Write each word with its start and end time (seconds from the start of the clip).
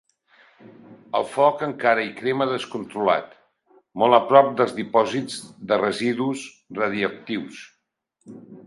El 1.19 1.27
foc 1.33 1.61
encara 1.67 2.05
hi 2.07 2.09
crema 2.21 2.47
descontrolat, 2.53 3.37
molt 4.05 4.19
a 4.21 4.21
prop 4.33 4.51
dels 4.63 4.75
dipòsits 4.81 5.39
de 5.73 5.81
residus 5.87 6.49
radioactius. 6.83 7.65